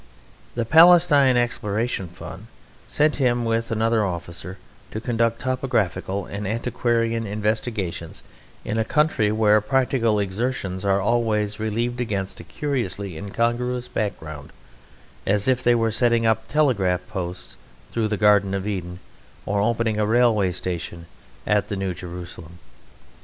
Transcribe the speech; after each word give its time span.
The 0.55 0.65
Palestine 0.65 1.37
Exploration 1.37 2.07
Fund 2.07 2.47
sent 2.87 3.17
him 3.17 3.45
with 3.45 3.69
another 3.69 4.03
officer 4.03 4.57
to 4.89 4.99
conduct 4.99 5.39
topographical 5.41 6.25
and 6.25 6.47
antiquarian 6.47 7.27
investigations 7.27 8.23
in 8.65 8.79
a 8.79 8.83
country 8.83 9.31
where 9.31 9.61
practical 9.61 10.17
exertions 10.17 10.83
are 10.83 10.99
always 10.99 11.59
relieved 11.59 12.01
against 12.01 12.39
a 12.39 12.43
curiously 12.43 13.15
incongruous 13.15 13.87
background 13.87 14.51
as 15.27 15.47
if 15.47 15.63
they 15.63 15.75
were 15.75 15.91
setting 15.91 16.25
up 16.25 16.47
telegraph 16.47 17.07
posts 17.07 17.55
through 17.91 18.07
the 18.07 18.17
Garden 18.17 18.55
of 18.55 18.65
Eden 18.67 18.99
or 19.45 19.61
opening 19.61 19.99
a 19.99 20.07
railway 20.07 20.51
station 20.51 21.05
at 21.45 21.67
the 21.67 21.75
New 21.75 21.93
Jerusalem. 21.93 22.57